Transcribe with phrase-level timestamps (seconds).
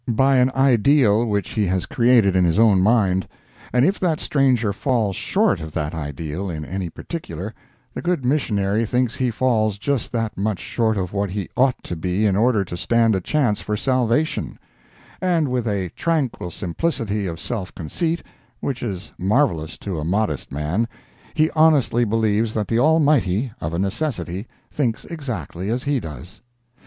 [0.07, 5.15] by an ideal which he has created in his own mind—and if that stranger falls
[5.15, 7.53] short of that ideal in any particular,
[7.93, 11.95] the good missionary thinks he falls just that much short of what he ought to
[11.95, 14.57] be in order to stand a chance for salvation;
[15.21, 18.23] and with a tranquil simplicity of self conceit,
[18.59, 20.87] which is marvelous to a modest man,
[21.35, 26.41] he honestly believes that the Almighty, of a necessity, thinks exactly as he does.